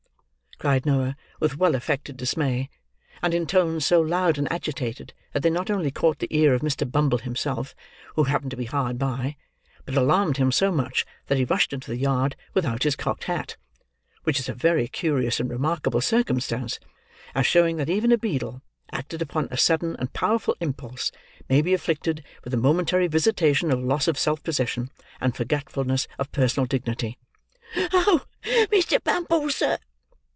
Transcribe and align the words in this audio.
cried 0.59 0.85
Noah, 0.85 1.15
with 1.39 1.57
well 1.57 1.73
affected 1.73 2.15
dismay: 2.17 2.69
and 3.23 3.33
in 3.33 3.47
tones 3.47 3.83
so 3.83 3.99
loud 3.99 4.37
and 4.37 4.47
agitated, 4.53 5.11
that 5.33 5.41
they 5.41 5.49
not 5.49 5.71
only 5.71 5.89
caught 5.89 6.19
the 6.19 6.27
ear 6.29 6.53
of 6.53 6.61
Mr. 6.61 6.85
Bumble 6.87 7.17
himself, 7.17 7.73
who 8.13 8.25
happened 8.25 8.51
to 8.51 8.57
be 8.57 8.65
hard 8.65 8.99
by, 8.99 9.35
but 9.85 9.97
alarmed 9.97 10.37
him 10.37 10.51
so 10.51 10.71
much 10.71 11.03
that 11.25 11.39
he 11.39 11.45
rushed 11.45 11.73
into 11.73 11.89
the 11.89 11.97
yard 11.97 12.35
without 12.53 12.83
his 12.83 12.95
cocked 12.95 13.23
hat,—which 13.23 14.39
is 14.39 14.47
a 14.47 14.53
very 14.53 14.87
curious 14.87 15.39
and 15.39 15.49
remarkable 15.49 15.99
circumstance: 15.99 16.79
as 17.33 17.47
showing 17.47 17.77
that 17.77 17.89
even 17.89 18.11
a 18.11 18.17
beadle, 18.19 18.61
acted 18.91 19.19
upon 19.19 19.47
a 19.49 19.57
sudden 19.57 19.95
and 19.97 20.13
powerful 20.13 20.55
impulse, 20.59 21.11
may 21.49 21.63
be 21.63 21.73
afflicted 21.73 22.23
with 22.43 22.53
a 22.53 22.57
momentary 22.57 23.07
visitation 23.07 23.71
of 23.71 23.79
loss 23.79 24.07
of 24.07 24.15
self 24.19 24.43
possession, 24.43 24.91
and 25.19 25.35
forgetfulness 25.35 26.07
of 26.19 26.31
personal 26.31 26.67
dignity. 26.67 27.17
"Oh, 27.91 28.25
Mr. 28.45 29.03
Bumble, 29.03 29.49
sir!" 29.49 29.79